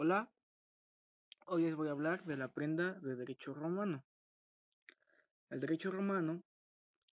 Hola, 0.00 0.30
hoy 1.46 1.64
les 1.64 1.74
voy 1.74 1.88
a 1.88 1.90
hablar 1.90 2.22
de 2.22 2.36
la 2.36 2.52
prenda 2.52 2.92
de 3.00 3.16
derecho 3.16 3.52
romano. 3.52 4.04
El 5.50 5.58
derecho 5.58 5.90
romano, 5.90 6.44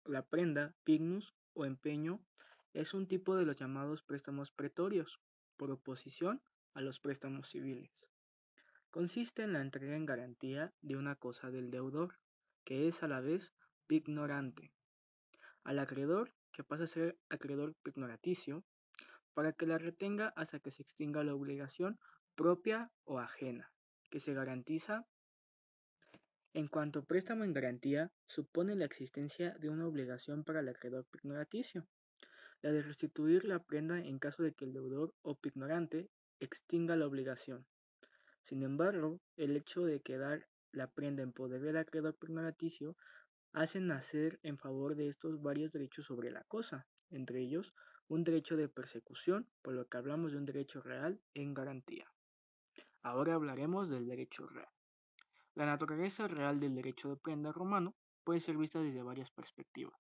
la 0.03 0.25
prenda, 0.25 0.75
pignus 0.83 1.33
o 1.53 1.63
empeño, 1.63 2.19
es 2.73 2.93
un 2.93 3.07
tipo 3.07 3.37
de 3.37 3.45
los 3.45 3.55
llamados 3.55 4.03
préstamos 4.03 4.51
pretorios, 4.51 5.21
por 5.55 5.71
oposición 5.71 6.41
a 6.73 6.81
los 6.81 6.99
préstamos 6.99 7.47
civiles. 7.47 7.89
Consiste 8.91 9.43
en 9.43 9.53
la 9.53 9.61
entrega 9.61 9.95
en 9.95 10.05
garantía 10.05 10.73
de 10.81 10.97
una 10.97 11.15
cosa 11.15 11.51
del 11.51 11.71
deudor, 11.71 12.19
que 12.65 12.89
es 12.89 13.01
a 13.01 13.07
la 13.07 13.21
vez 13.21 13.53
pignorante, 13.87 14.73
al 15.63 15.79
acreedor, 15.79 16.33
que 16.51 16.65
pasa 16.65 16.83
a 16.83 16.87
ser 16.87 17.17
acreedor 17.29 17.75
pignoraticio, 17.75 18.65
para 19.33 19.53
que 19.53 19.67
la 19.67 19.77
retenga 19.77 20.33
hasta 20.35 20.59
que 20.59 20.71
se 20.71 20.83
extinga 20.83 21.23
la 21.23 21.33
obligación 21.33 21.97
propia 22.35 22.91
o 23.05 23.19
ajena, 23.19 23.71
que 24.09 24.19
se 24.19 24.33
garantiza 24.33 25.05
en 26.55 26.67
cuanto 26.67 27.03
préstamo 27.03 27.43
en 27.43 27.53
garantía 27.53 28.11
supone 28.27 28.75
la 28.75 28.85
existencia 28.85 29.55
de 29.57 29.69
una 29.69 29.87
obligación 29.87 30.43
para 30.43 30.59
el 30.59 30.69
acreedor 30.69 31.05
pignoraticio, 31.05 31.87
la 32.61 32.71
de 32.71 32.83
restituir 32.83 33.43
la 33.43 33.57
prenda 33.57 33.97
en 33.97 34.19
caso 34.19 34.43
de 34.43 34.53
que 34.53 34.65
el 34.65 34.73
deudor 34.73 35.15
o 35.23 35.35
pignorante 35.35 36.11
extinga 36.39 36.95
la 36.95 37.07
obligación. 37.07 37.65
Sin 38.43 38.61
embargo, 38.61 39.19
el 39.35 39.57
hecho 39.57 39.83
de 39.83 40.01
quedar 40.01 40.47
la 40.71 40.85
prenda 40.85 41.23
en 41.23 41.31
poder 41.31 41.61
del 41.61 41.77
acreedor 41.77 42.15
pignoraticio 42.19 42.95
hace 43.51 43.79
nacer 43.79 44.39
en 44.43 44.59
favor 44.59 44.95
de 44.95 45.07
estos 45.07 45.41
varios 45.41 45.71
derechos 45.71 46.05
sobre 46.05 46.29
la 46.29 46.43
cosa, 46.43 46.85
entre 47.09 47.39
ellos 47.39 47.73
un 48.07 48.23
derecho 48.23 48.57
de 48.57 48.69
persecución, 48.69 49.47
por 49.63 49.73
lo 49.73 49.87
que 49.87 49.97
hablamos 49.97 50.33
de 50.33 50.37
un 50.37 50.45
derecho 50.45 50.81
real 50.83 51.19
en 51.33 51.55
garantía. 51.55 52.12
Ahora 53.03 53.35
hablaremos 53.35 53.89
del 53.89 54.07
derecho 54.07 54.47
real. 54.47 54.69
La 55.55 55.65
naturaleza 55.65 56.27
real 56.27 56.59
del 56.61 56.73
derecho 56.73 57.09
de 57.09 57.17
prenda 57.17 57.51
romano 57.51 57.93
puede 58.23 58.39
ser 58.39 58.57
vista 58.57 58.79
desde 58.79 59.03
varias 59.03 59.29
perspectivas. 59.29 59.99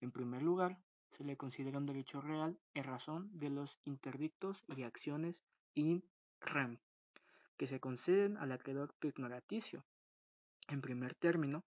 En 0.00 0.10
primer 0.10 0.42
lugar, 0.42 0.78
se 1.12 1.22
le 1.22 1.36
considera 1.36 1.78
un 1.78 1.86
derecho 1.86 2.22
real 2.22 2.58
en 2.72 2.84
razón 2.84 3.30
de 3.38 3.50
los 3.50 3.78
interdictos 3.84 4.64
y 4.74 4.82
acciones 4.82 5.36
in 5.74 6.02
rem 6.40 6.78
que 7.58 7.66
se 7.66 7.78
conceden 7.78 8.38
al 8.38 8.52
acreedor 8.52 8.94
pignoraticio. 8.98 9.84
En 10.68 10.80
primer 10.80 11.14
término, 11.14 11.64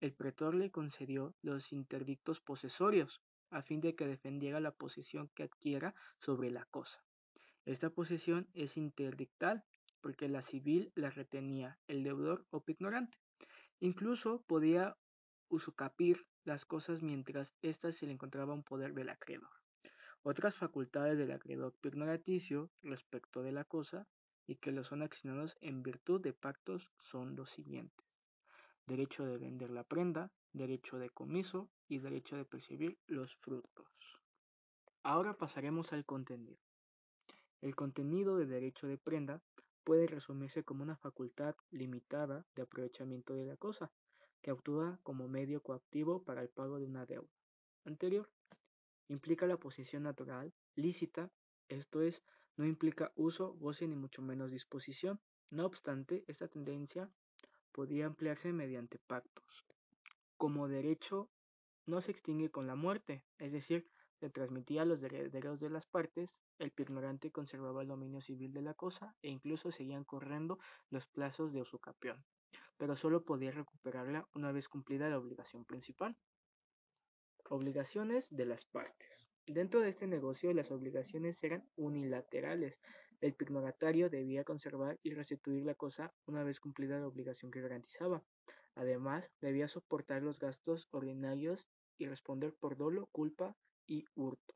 el 0.00 0.12
pretor 0.12 0.54
le 0.54 0.70
concedió 0.70 1.34
los 1.40 1.72
interdictos 1.72 2.42
posesorios 2.42 3.22
a 3.50 3.62
fin 3.62 3.80
de 3.80 3.96
que 3.96 4.06
defendiera 4.06 4.60
la 4.60 4.72
posición 4.72 5.30
que 5.34 5.44
adquiera 5.44 5.94
sobre 6.18 6.50
la 6.50 6.66
cosa. 6.66 7.02
Esta 7.64 7.90
posesión 7.90 8.48
es 8.52 8.76
interdictal 8.76 9.64
porque 10.06 10.28
la 10.28 10.40
civil 10.40 10.92
la 10.94 11.10
retenía 11.10 11.80
el 11.88 12.04
deudor 12.04 12.46
o 12.50 12.62
ignorante. 12.68 13.18
Incluso 13.80 14.40
podía 14.46 14.96
usucapir 15.48 16.28
las 16.44 16.64
cosas 16.64 17.02
mientras 17.02 17.56
ésta 17.60 17.90
se 17.90 18.06
le 18.06 18.12
encontraba 18.12 18.54
un 18.54 18.62
poder 18.62 18.94
del 18.94 19.08
acreedor. 19.08 19.50
Otras 20.22 20.56
facultades 20.56 21.18
del 21.18 21.32
acreedor 21.32 21.74
pignoraticio 21.80 22.70
respecto 22.84 23.42
de 23.42 23.50
la 23.50 23.64
cosa 23.64 24.06
y 24.46 24.54
que 24.54 24.70
lo 24.70 24.84
son 24.84 25.02
accionados 25.02 25.56
en 25.60 25.82
virtud 25.82 26.20
de 26.20 26.32
pactos 26.32 26.88
son 27.00 27.34
los 27.34 27.50
siguientes. 27.50 28.06
Derecho 28.86 29.26
de 29.26 29.38
vender 29.38 29.70
la 29.70 29.82
prenda, 29.82 30.30
derecho 30.52 31.00
de 31.00 31.10
comiso 31.10 31.68
y 31.88 31.98
derecho 31.98 32.36
de 32.36 32.44
percibir 32.44 32.96
los 33.08 33.34
frutos. 33.38 33.88
Ahora 35.02 35.36
pasaremos 35.36 35.92
al 35.92 36.04
contenido. 36.04 36.60
El 37.60 37.74
contenido 37.74 38.36
de 38.36 38.46
derecho 38.46 38.86
de 38.86 38.98
prenda 38.98 39.42
puede 39.86 40.08
resumirse 40.08 40.64
como 40.64 40.82
una 40.82 40.96
facultad 40.96 41.54
limitada 41.70 42.44
de 42.56 42.62
aprovechamiento 42.62 43.36
de 43.36 43.46
la 43.46 43.56
cosa, 43.56 43.92
que 44.42 44.50
actúa 44.50 44.98
como 45.04 45.28
medio 45.28 45.62
coactivo 45.62 46.24
para 46.24 46.42
el 46.42 46.48
pago 46.48 46.80
de 46.80 46.86
una 46.86 47.06
deuda 47.06 47.30
anterior. 47.84 48.28
Implica 49.06 49.46
la 49.46 49.58
posición 49.58 50.02
natural, 50.02 50.52
lícita, 50.74 51.30
esto 51.68 52.02
es, 52.02 52.24
no 52.56 52.66
implica 52.66 53.12
uso, 53.14 53.54
goce 53.54 53.86
ni 53.86 53.94
mucho 53.94 54.22
menos 54.22 54.50
disposición. 54.50 55.20
No 55.50 55.64
obstante, 55.64 56.24
esta 56.26 56.48
tendencia 56.48 57.08
podía 57.70 58.06
emplearse 58.06 58.52
mediante 58.52 58.98
pactos. 58.98 59.64
Como 60.36 60.66
derecho 60.66 61.30
no 61.86 62.00
se 62.00 62.10
extingue 62.10 62.50
con 62.50 62.66
la 62.66 62.74
muerte, 62.74 63.24
es 63.38 63.52
decir, 63.52 63.88
se 64.18 64.30
transmitía 64.30 64.82
a 64.82 64.84
los 64.86 65.02
herederos 65.02 65.60
de 65.60 65.68
las 65.68 65.86
partes, 65.86 66.40
el 66.58 66.72
ignorante 66.76 67.30
conservaba 67.30 67.82
el 67.82 67.88
dominio 67.88 68.22
civil 68.22 68.52
de 68.52 68.62
la 68.62 68.72
cosa 68.72 69.14
e 69.20 69.28
incluso 69.28 69.70
seguían 69.70 70.04
corriendo 70.04 70.58
los 70.90 71.06
plazos 71.06 71.52
de 71.52 71.60
usucapión, 71.60 72.24
pero 72.78 72.96
solo 72.96 73.24
podía 73.24 73.50
recuperarla 73.50 74.26
una 74.34 74.52
vez 74.52 74.68
cumplida 74.68 75.10
la 75.10 75.18
obligación 75.18 75.66
principal. 75.66 76.16
Obligaciones 77.50 78.34
de 78.34 78.46
las 78.46 78.64
partes. 78.64 79.28
Dentro 79.46 79.80
de 79.80 79.90
este 79.90 80.06
negocio 80.06 80.52
las 80.54 80.70
obligaciones 80.70 81.44
eran 81.44 81.68
unilaterales. 81.76 82.80
El 83.20 83.34
pignogatario 83.34 84.08
debía 84.08 84.44
conservar 84.44 84.98
y 85.02 85.12
restituir 85.12 85.64
la 85.64 85.74
cosa 85.74 86.12
una 86.26 86.42
vez 86.42 86.58
cumplida 86.58 86.98
la 86.98 87.06
obligación 87.06 87.50
que 87.50 87.60
garantizaba. 87.60 88.22
Además, 88.74 89.30
debía 89.40 89.68
soportar 89.68 90.22
los 90.22 90.38
gastos 90.38 90.88
ordinarios 90.90 91.66
y 91.98 92.06
responder 92.06 92.54
por 92.54 92.76
dolo, 92.76 93.08
culpa 93.12 93.56
y 93.86 94.04
hurto. 94.14 94.54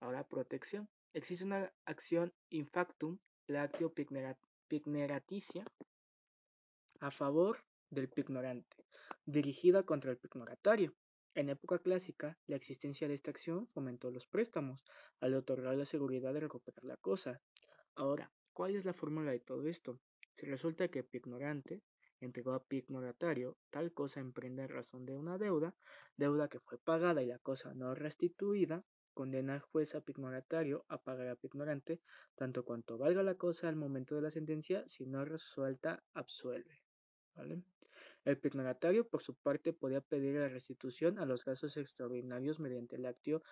Ahora, 0.00 0.26
protección. 0.26 0.88
Existe 1.14 1.44
una 1.44 1.72
acción 1.84 2.32
infactum, 2.50 3.18
la 3.46 3.62
actio 3.62 3.92
pigneraticia, 4.68 5.64
a 7.00 7.10
favor 7.10 7.64
del 7.90 8.08
pignorante, 8.08 8.84
dirigida 9.24 9.82
contra 9.82 10.10
el 10.10 10.18
pignoratario. 10.18 10.94
En 11.34 11.48
época 11.48 11.78
clásica, 11.78 12.36
la 12.46 12.56
existencia 12.56 13.08
de 13.08 13.14
esta 13.14 13.30
acción 13.30 13.66
fomentó 13.68 14.10
los 14.10 14.26
préstamos, 14.26 14.84
al 15.20 15.34
otorgar 15.34 15.76
la 15.76 15.84
seguridad 15.84 16.34
de 16.34 16.40
recuperar 16.40 16.84
la 16.84 16.96
cosa. 16.96 17.40
Ahora, 17.94 18.30
¿cuál 18.52 18.76
es 18.76 18.84
la 18.84 18.92
fórmula 18.92 19.30
de 19.30 19.40
todo 19.40 19.66
esto? 19.66 20.00
Si 20.34 20.46
resulta 20.46 20.88
que 20.88 21.04
pignorante 21.04 21.82
entregó 22.20 22.52
a 22.52 22.64
pignoratario 22.64 23.56
tal 23.70 23.92
cosa 23.92 24.20
emprende 24.20 24.62
en 24.62 24.68
razón 24.68 25.06
de 25.06 25.14
una 25.14 25.38
deuda, 25.38 25.74
deuda 26.16 26.48
que 26.48 26.60
fue 26.60 26.78
pagada 26.78 27.22
y 27.22 27.26
la 27.26 27.38
cosa 27.38 27.74
no 27.74 27.94
restituida, 27.94 28.84
condena 29.14 29.54
al 29.54 29.60
juez 29.60 29.94
a 29.94 30.00
pignoratario 30.00 30.84
a 30.88 31.02
pagar 31.02 31.28
a 31.28 31.36
pignorante 31.36 32.00
tanto 32.36 32.64
cuanto 32.64 32.98
valga 32.98 33.22
la 33.22 33.34
cosa 33.34 33.68
al 33.68 33.76
momento 33.76 34.14
de 34.14 34.22
la 34.22 34.30
sentencia, 34.30 34.86
si 34.86 35.06
no 35.06 35.24
resuelta, 35.24 36.04
absuelve. 36.14 36.82
El 38.24 38.38
pignoratario, 38.38 39.08
por 39.08 39.22
su 39.22 39.34
parte, 39.34 39.72
podía 39.72 40.00
pedir 40.00 40.34
la 40.36 40.48
restitución 40.48 41.18
a 41.18 41.24
los 41.24 41.44
gastos 41.44 41.76
extraordinarios 41.76 42.60
mediante 42.60 42.96
el 42.96 43.06
actio 43.06 43.42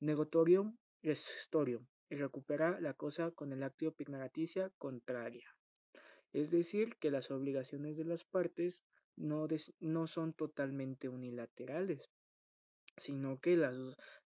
negotorium 0.00 0.76
restorium 1.02 1.86
y 2.10 2.16
recuperar 2.16 2.82
la 2.82 2.94
cosa 2.94 3.30
con 3.30 3.52
el 3.52 3.62
actio 3.62 3.92
pignoraticia 3.92 4.70
contraria. 4.78 5.56
Es 6.36 6.50
decir, 6.50 6.96
que 6.96 7.10
las 7.10 7.30
obligaciones 7.30 7.96
de 7.96 8.04
las 8.04 8.24
partes 8.24 8.84
no, 9.16 9.48
no 9.80 10.06
son 10.06 10.34
totalmente 10.34 11.08
unilaterales, 11.08 12.10
sino 12.98 13.40
que 13.40 13.56
las, 13.56 13.74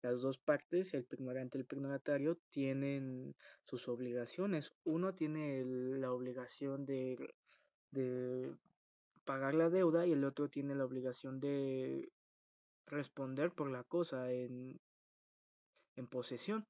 las, 0.03 0.21
dos 0.21 0.37
partes, 0.37 0.93
el 0.93 1.05
pignorante 1.05 1.57
y 1.57 1.61
el 1.61 1.69
pignoratario, 1.69 2.37
tienen 2.49 3.37
sus 3.63 3.87
obligaciones. 3.87 4.73
Uno 4.83 5.15
tiene 5.15 5.65
la 5.65 6.11
obligación 6.11 6.85
de, 6.85 7.33
de 7.93 8.57
pagar 9.25 9.55
la 9.55 9.71
deuda 9.71 10.05
y 10.05 10.11
el 10.11 10.25
otro 10.25 10.49
tiene 10.49 10.75
la 10.75 10.87
obligación 10.87 11.39
de 11.39 12.11
responder 12.87 13.53
por 13.53 13.71
la 13.71 13.85
cosa 13.85 14.33
en, 14.33 14.81
en 15.95 16.09
posesión. 16.09 16.67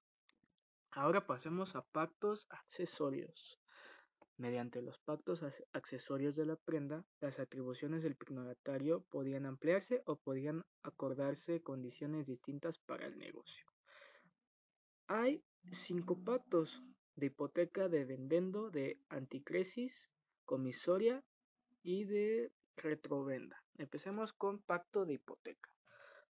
Ahora 0.90 1.26
pasemos 1.26 1.76
a 1.76 1.80
pactos 1.80 2.46
accesorios. 2.50 3.58
Mediante 4.40 4.80
los 4.80 4.98
pactos 5.00 5.42
accesorios 5.74 6.34
de 6.34 6.46
la 6.46 6.56
prenda, 6.56 7.04
las 7.20 7.38
atribuciones 7.38 8.02
del 8.02 8.16
pignoratario 8.16 9.02
podían 9.10 9.44
ampliarse 9.44 10.02
o 10.06 10.16
podían 10.16 10.64
acordarse 10.82 11.60
condiciones 11.60 12.26
distintas 12.26 12.78
para 12.78 13.06
el 13.06 13.18
negocio. 13.18 13.66
Hay 15.08 15.44
cinco 15.72 16.18
pactos 16.24 16.82
de 17.16 17.26
hipoteca 17.26 17.90
de 17.90 18.06
vendendo, 18.06 18.70
de 18.70 18.98
anticresis, 19.10 20.08
comisoria 20.46 21.22
y 21.82 22.04
de 22.04 22.50
retrovenda. 22.78 23.62
Empecemos 23.76 24.32
con 24.32 24.62
pacto 24.62 25.04
de 25.04 25.14
hipoteca. 25.14 25.68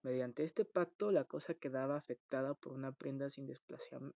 Mediante 0.05 0.45
este 0.45 0.67
pacto, 0.67 1.11
la 1.11 1.25
cosa 1.25 1.55
quedaba 1.55 1.97
afectada 1.97 2.53
por 2.53 2.75
una 2.75 2.93
prenda 2.93 3.31
sin 3.31 3.51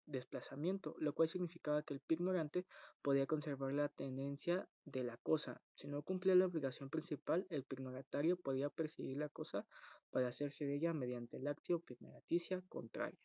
desplazamiento, 0.04 0.94
lo 0.98 1.14
cual 1.14 1.30
significaba 1.30 1.82
que 1.82 1.94
el 1.94 2.02
ignorante 2.10 2.66
podía 3.00 3.26
conservar 3.26 3.72
la 3.72 3.88
tenencia 3.88 4.68
de 4.84 5.02
la 5.02 5.16
cosa. 5.16 5.62
Si 5.76 5.86
no 5.86 6.02
cumplía 6.02 6.34
la 6.34 6.44
obligación 6.44 6.90
principal, 6.90 7.46
el 7.48 7.64
pignoratario 7.64 8.36
podía 8.36 8.68
perseguir 8.68 9.16
la 9.16 9.30
cosa 9.30 9.66
para 10.10 10.28
hacerse 10.28 10.66
de 10.66 10.74
ella 10.74 10.92
mediante 10.92 11.38
el 11.38 11.48
actio 11.48 11.80
pignoraticia 11.80 12.62
contraria. 12.68 13.18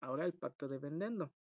Ahora 0.00 0.24
el 0.24 0.34
pacto 0.34 0.68
de 0.68 0.78
vendendo. 0.78 1.32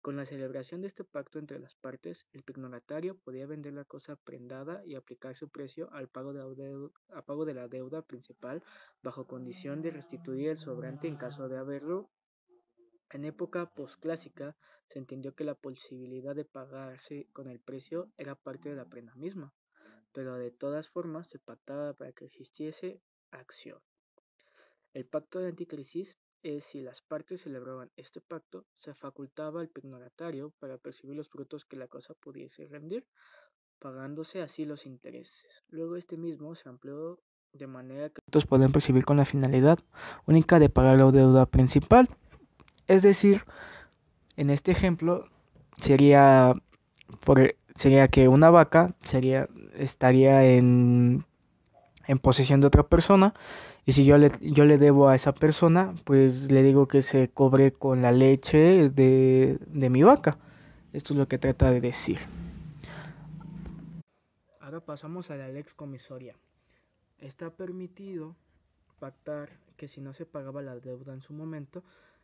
Con 0.00 0.16
la 0.16 0.26
celebración 0.26 0.80
de 0.80 0.86
este 0.86 1.02
pacto 1.02 1.38
entre 1.38 1.58
las 1.58 1.74
partes, 1.74 2.26
el 2.32 2.44
pignoratario 2.44 3.18
podía 3.18 3.46
vender 3.46 3.74
la 3.74 3.84
cosa 3.84 4.14
prendada 4.14 4.84
y 4.86 4.94
aplicar 4.94 5.34
su 5.34 5.48
precio 5.48 5.92
al 5.92 6.08
pago 6.08 6.32
de, 6.32 6.90
pago 7.26 7.44
de 7.44 7.54
la 7.54 7.66
deuda 7.66 8.02
principal 8.02 8.62
bajo 9.02 9.26
condición 9.26 9.82
de 9.82 9.90
restituir 9.90 10.50
el 10.50 10.58
sobrante 10.58 11.08
en 11.08 11.16
caso 11.16 11.48
de 11.48 11.58
haberlo. 11.58 12.10
En 13.10 13.24
época 13.24 13.70
posclásica 13.74 14.56
se 14.86 15.00
entendió 15.00 15.34
que 15.34 15.44
la 15.44 15.56
posibilidad 15.56 16.36
de 16.36 16.44
pagarse 16.44 17.28
con 17.32 17.48
el 17.48 17.58
precio 17.58 18.10
era 18.18 18.36
parte 18.36 18.68
de 18.68 18.76
la 18.76 18.88
prenda 18.88 19.14
misma, 19.16 19.52
pero 20.12 20.36
de 20.36 20.52
todas 20.52 20.88
formas 20.88 21.28
se 21.28 21.40
pactaba 21.40 21.92
para 21.94 22.12
que 22.12 22.24
existiese 22.24 23.02
acción. 23.30 23.80
El 24.94 25.06
pacto 25.06 25.40
de 25.40 25.48
anticrisis 25.48 26.18
es 26.42 26.64
si 26.64 26.80
las 26.80 27.02
partes 27.02 27.42
celebraban 27.42 27.90
este 27.96 28.20
pacto, 28.20 28.64
se 28.76 28.94
facultaba 28.94 29.60
al 29.60 29.68
pignoratario 29.68 30.52
para 30.58 30.78
percibir 30.78 31.16
los 31.16 31.28
frutos 31.28 31.64
que 31.64 31.76
la 31.76 31.88
cosa 31.88 32.14
pudiese 32.14 32.66
rendir, 32.66 33.06
pagándose 33.78 34.42
así 34.42 34.64
los 34.64 34.86
intereses. 34.86 35.64
Luego 35.70 35.96
este 35.96 36.16
mismo 36.16 36.54
se 36.54 36.68
amplió 36.68 37.18
de 37.52 37.66
manera 37.66 38.10
que 38.10 38.20
todos 38.30 38.46
pueden 38.46 38.72
percibir 38.72 39.04
con 39.04 39.16
la 39.16 39.24
finalidad 39.24 39.78
única 40.26 40.58
de 40.58 40.68
pagar 40.68 40.98
la 40.98 41.10
deuda 41.10 41.46
principal. 41.46 42.08
Es 42.86 43.02
decir, 43.02 43.42
en 44.36 44.50
este 44.50 44.72
ejemplo 44.72 45.28
sería, 45.76 46.54
por, 47.24 47.56
sería 47.74 48.08
que 48.08 48.28
una 48.28 48.50
vaca 48.50 48.94
sería, 49.02 49.48
estaría 49.74 50.44
en, 50.44 51.24
en 52.06 52.18
posesión 52.18 52.60
de 52.60 52.66
otra 52.66 52.84
persona 52.84 53.34
y 53.88 53.92
si 53.92 54.04
yo 54.04 54.18
le, 54.18 54.30
yo 54.42 54.66
le 54.66 54.76
debo 54.76 55.08
a 55.08 55.14
esa 55.14 55.32
persona, 55.32 55.94
pues 56.04 56.52
le 56.52 56.62
digo 56.62 56.86
que 56.86 57.00
se 57.00 57.30
cobre 57.30 57.72
con 57.72 58.02
la 58.02 58.12
leche 58.12 58.90
de, 58.90 59.58
de 59.66 59.88
mi 59.88 60.02
vaca. 60.02 60.36
Esto 60.92 61.14
es 61.14 61.18
lo 61.18 61.26
que 61.26 61.38
trata 61.38 61.70
de 61.70 61.80
decir. 61.80 62.18
Ahora 64.60 64.80
pasamos 64.80 65.30
a 65.30 65.36
la 65.36 65.48
lex 65.48 65.72
comisoria. 65.72 66.36
Está 67.16 67.48
permitido 67.48 68.36
pactar 68.98 69.48
que 69.78 69.88
si 69.88 70.02
no 70.02 70.12
se 70.12 70.26
pagaba 70.26 70.60
la 70.60 70.78
deuda 70.78 71.14
en 71.14 71.22
su 71.22 71.32
momento, 71.32 71.82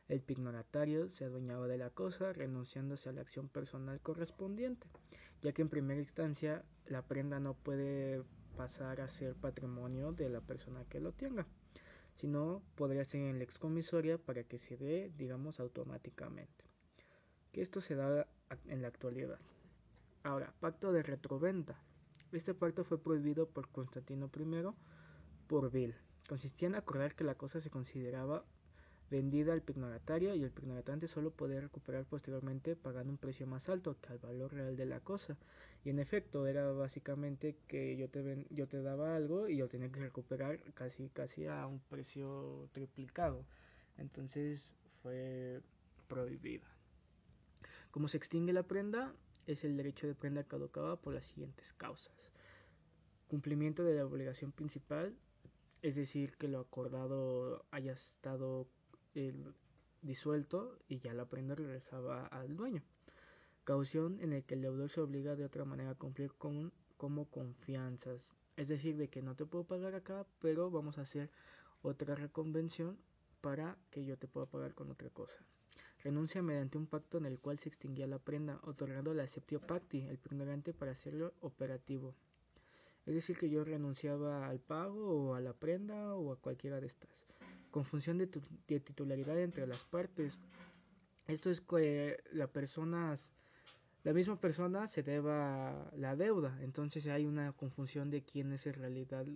el 0.09 0.21
pignoratario 0.21 1.09
se 1.09 1.25
adueñaba 1.25 1.67
de 1.67 1.79
la 1.79 1.89
cosa, 1.89 2.35
renunciándose 2.35 3.09
a 3.09 3.13
la 3.13 3.23
acción 3.23 3.49
personal 3.49 4.01
correspondiente, 4.01 4.87
ya 5.41 5.53
que 5.53 5.63
en 5.63 5.71
primera 5.71 5.99
instancia 5.99 6.63
la 6.85 7.01
prenda 7.01 7.41
no 7.41 7.55
puede 7.55 8.23
pasar 8.57 9.01
a 9.01 9.09
ser 9.09 9.35
patrimonio 9.35 10.13
de 10.13 10.29
la 10.29 10.41
persona 10.41 10.85
que 10.85 11.01
lo 11.01 11.13
tenga, 11.13 11.47
sino 12.17 12.63
podría 12.75 13.05
ser 13.05 13.23
en 13.23 13.39
la 13.39 13.45
excomisoria 13.45 14.19
para 14.19 14.45
que 14.45 14.59
se 14.59 14.77
dé, 14.77 15.13
digamos, 15.17 15.61
automáticamente. 15.61 16.65
Que 17.53 17.63
esto 17.63 17.81
se 17.81 17.95
da 17.95 18.27
en 18.67 18.83
la 18.83 18.89
actualidad. 18.89 19.39
Ahora, 20.23 20.55
pacto 20.61 20.93
de 20.93 21.03
retroventa. 21.03 21.79
Este 22.33 22.55
pacto 22.55 22.85
fue 22.85 22.99
prohibido 22.99 23.47
por 23.47 23.69
Constantino 23.69 24.31
I 24.35 24.65
por 25.47 25.71
Bill. 25.71 25.95
Consistía 26.29 26.69
en 26.69 26.75
acordar 26.75 27.15
que 27.15 27.25
la 27.25 27.35
cosa 27.35 27.61
se 27.61 27.71
consideraba 27.71 28.45
vendida 29.15 29.53
al 29.53 29.63
pignoratario 29.63 30.35
y 30.35 30.43
el 30.43 30.51
pignoratante 30.51 31.07
solo 31.07 31.31
podía 31.31 31.61
recuperar 31.61 32.05
posteriormente 32.05 32.75
pagando 32.75 33.13
un 33.13 33.17
precio 33.19 33.47
más 33.47 33.69
alto 33.69 33.97
que 34.01 34.13
el 34.13 34.19
valor 34.19 34.53
real 34.53 34.77
de 34.77 34.87
la 34.87 34.99
cosa. 34.99 35.37
Y 35.85 35.91
en 35.91 36.01
efecto 36.01 36.49
era 36.49 36.73
básicamente 36.73 37.57
que 37.69 37.97
yo 37.97 38.09
te, 38.09 38.45
yo 38.51 38.67
te 38.67 38.83
daba 38.83 39.15
algo 39.15 39.49
y 39.49 39.57
yo 39.57 39.69
tenía 39.69 39.89
que 39.89 40.01
recuperar 40.01 40.59
casi, 40.75 41.11
casi 41.11 41.47
a 41.47 41.65
un 41.69 41.79
precio 41.79 42.69
triplicado. 42.73 43.45
Entonces 43.99 44.69
fue 45.01 45.61
prohibida. 46.09 46.67
Como 47.93 48.09
se 48.09 48.17
extingue 48.17 48.53
la 48.53 48.65
prenda, 48.65 49.15
es 49.47 49.63
el 49.63 49.77
derecho 49.77 50.09
de 50.09 50.17
prenda 50.17 50.43
caducaba 50.43 50.97
por 50.97 51.15
las 51.15 51.27
siguientes 51.27 51.73
causas. 51.75 52.33
Cumplimiento 53.29 53.85
de 53.85 53.95
la 53.95 54.07
obligación 54.07 54.51
principal, 54.51 55.15
es 55.83 55.95
decir, 55.95 56.37
que 56.37 56.49
lo 56.49 56.59
acordado 56.59 57.65
haya 57.71 57.93
estado 57.93 58.67
el 59.15 59.55
disuelto 60.03 60.79
y 60.89 60.99
ya 60.99 61.15
la 61.15 61.27
prenda 61.27 61.55
regresaba 61.55 62.27
al 62.27 62.57
dueño. 62.57 62.83
Caución 63.65 64.21
en 64.21 64.33
el 64.33 64.45
que 64.45 64.55
el 64.55 64.63
deudor 64.63 64.91
se 64.91 65.01
obliga 65.01 65.37
de 65.37 65.45
otra 65.45 65.65
manera 65.65 65.91
a 65.91 65.95
cumplir 65.95 66.33
con 66.35 66.73
como 66.97 67.25
confianzas. 67.27 68.35
Es 68.57 68.69
decir, 68.69 68.97
de 68.97 69.09
que 69.09 69.23
no 69.23 69.35
te 69.35 69.47
puedo 69.47 69.65
pagar 69.65 69.95
acá, 69.95 70.27
pero 70.41 70.71
vamos 70.71 70.99
a 70.99 71.03
hacer 71.03 71.31
otra 71.83 72.15
reconvención 72.15 72.99
para 73.41 73.77
que 73.91 74.05
yo 74.05 74.17
te 74.17 74.29
pueda 74.29 74.47
pagar 74.47 74.75
con 74.75 74.91
otra 74.91 75.11
cosa. 75.11 75.45
Renuncia 76.03 76.43
mediante 76.43 76.79
un 76.79 76.87
pacto 76.87 77.19
en 77.19 77.27
el 77.27 77.39
cual 77.41 77.59
se 77.59 77.69
extinguía 77.69 78.07
la 78.07 78.19
prenda, 78.19 78.61
otorgando 78.63 79.13
la 79.15 79.25
exceptio 79.25 79.61
pacti, 79.61 80.03
el 80.03 80.21
ignorante 80.25 80.73
para 80.73 80.93
hacerlo 80.93 81.33
operativo. 81.41 82.15
Es 83.07 83.15
decir, 83.15 83.37
que 83.37 83.51
yo 83.51 83.65
renunciaba 83.65 84.47
al 84.47 84.61
pago 84.61 85.11
o 85.11 85.35
a 85.35 85.41
la 85.41 85.53
prenda 85.53 86.15
o 86.15 86.33
a 86.33 86.37
cualquiera 86.37 86.81
de 86.81 86.87
estas 86.87 87.27
confusión 87.75 88.19
de, 88.19 88.29
de 88.69 88.79
titularidad 88.79 89.37
entre 89.41 89.67
las 89.67 89.83
partes. 89.83 90.39
Esto 91.27 91.51
es 91.51 91.61
que 91.61 92.23
la 92.31 92.47
persona, 92.47 93.17
la 94.05 94.13
misma 94.13 94.39
persona 94.39 94.87
se 94.87 95.03
deba 95.03 95.91
la 95.97 96.15
deuda, 96.15 96.57
entonces 96.63 97.09
hay 97.09 97.27
una 97.27 97.51
confusión 97.53 98.11
de 98.11 98.23
quién 98.23 98.53
es 98.53 98.65
en 98.67 98.75
realidad 98.75 99.27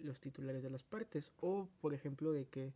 los 0.00 0.20
titulares 0.20 0.62
de 0.62 0.70
las 0.70 0.82
partes, 0.82 1.32
o 1.42 1.68
por 1.82 1.92
ejemplo 1.92 2.32
de 2.32 2.46
que 2.46 2.72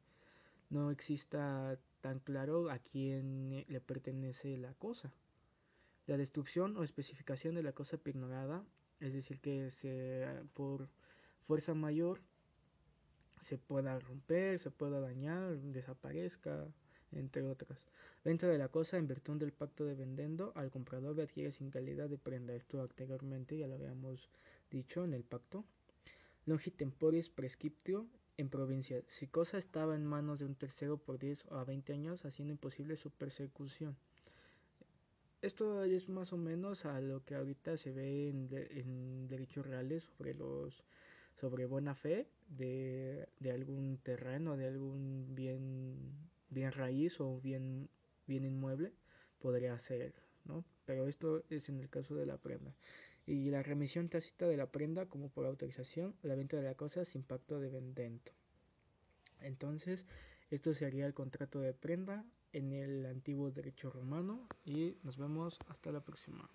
no 0.69 0.91
exista 0.91 1.79
tan 2.03 2.19
claro 2.19 2.71
a 2.71 2.79
quién 2.79 3.65
le 3.69 3.81
pertenece 3.81 4.59
la 4.59 4.75
cosa. 4.75 5.11
La 6.07 6.19
destrucción 6.19 6.77
o 6.77 6.85
especificación 6.85 7.55
de 7.55 7.63
la 7.63 7.73
cosa 7.73 7.99
ignorada, 8.05 8.63
es 9.01 9.15
decir, 9.15 9.41
que 9.41 9.71
se, 9.71 10.27
por 10.53 10.91
fuerza 11.47 11.73
mayor 11.73 12.21
se 13.47 13.59
pueda 13.59 13.97
romper, 14.01 14.59
se 14.59 14.73
pueda 14.73 14.99
dañar, 14.99 15.57
desaparezca, 15.59 16.67
entre 17.13 17.43
otras. 17.43 17.87
Venta 18.25 18.49
de 18.49 18.59
la 18.59 18.69
cosa 18.71 18.97
en 18.97 19.07
virtud 19.07 19.37
del 19.37 19.53
pacto 19.53 19.85
de 19.85 19.95
vendendo 19.95 20.53
al 20.57 20.73
comprador 20.73 21.21
adquiere 21.21 21.53
sin 21.53 21.71
calidad 21.71 22.09
de 22.09 22.19
prenda. 22.19 22.55
Esto 22.55 22.83
anteriormente 22.83 23.57
ya 23.57 23.69
lo 23.69 23.77
habíamos 23.77 24.29
dicho 24.69 25.05
en 25.05 25.15
el 25.15 25.23
pacto. 25.23 25.65
Longitemporis 26.45 27.29
prescriptio 27.29 28.09
en 28.37 28.49
provincia. 28.49 29.01
Si 29.07 29.29
cosa 29.29 29.59
estaba 29.59 29.95
en 29.95 30.05
manos 30.05 30.41
de 30.41 30.47
un 30.47 30.57
tercero 30.57 30.99
por 30.99 31.17
10 31.21 31.47
a 31.53 31.63
20 31.63 31.93
años, 31.93 32.25
haciendo 32.25 32.53
imposible 32.53 32.97
su 32.97 33.13
persecución. 33.13 33.97
Esto 35.41 35.85
es 35.85 36.09
más 36.09 36.33
o 36.33 36.37
menos 36.37 36.85
a 36.85 37.01
lo 37.01 37.25
que 37.25 37.37
ahorita 37.37 37.77
se 37.77 37.93
ve 37.93 38.29
en, 38.29 38.49
en 38.51 39.29
derechos 39.29 39.65
reales 39.65 40.03
sobre 40.03 40.35
los 40.35 40.83
sobre 41.41 41.67
buena 41.67 41.95
fe 41.95 42.29
de, 42.49 43.29
de 43.41 43.51
algún 43.53 43.99
terreno, 43.99 44.57
de 44.57 44.67
algún 44.67 45.35
bien, 45.35 45.97
bien 46.51 46.73
raíz 46.73 47.21
o 47.21 47.41
bien, 47.41 47.89
bien 48.27 48.45
inmueble, 48.45 48.93
podría 49.39 49.79
ser, 49.79 50.15
¿no? 50.45 50.65
Pero 50.85 51.07
esto 51.07 51.43
es 51.51 51.69
en 51.69 51.81
el 51.81 51.89
caso 51.89 52.15
de 52.15 52.27
la 52.27 52.39
prenda. 52.39 52.75
Y 53.27 53.51
la 53.51 53.63
remisión 53.63 54.09
tácita 54.09 54.47
de 54.47 54.57
la 54.57 54.71
prenda 54.71 55.07
como 55.07 55.29
por 55.29 55.47
autorización, 55.47 56.15
la 56.23 56.37
venta 56.37 56.57
de 56.57 56.63
la 56.63 56.75
cosa 56.75 57.05
sin 57.05 57.23
pacto 57.23 57.59
de 57.59 57.71
vendento. 57.71 58.33
Entonces, 59.41 60.07
esto 60.51 60.75
sería 60.75 61.07
el 61.07 61.15
contrato 61.15 61.61
de 61.61 61.75
prenda 61.75 62.25
en 62.53 62.73
el 62.73 63.05
antiguo 63.05 63.51
derecho 63.51 63.91
romano 63.91 64.47
y 64.65 64.97
nos 65.03 65.19
vemos 65.19 65.59
hasta 65.69 65.91
la 65.91 66.01
próxima. 66.01 66.49